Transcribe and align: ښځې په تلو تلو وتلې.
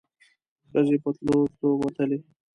ښځې 0.71 0.95
په 1.03 1.09
تلو 1.17 1.37
تلو 1.57 1.69
وتلې. 1.81 2.17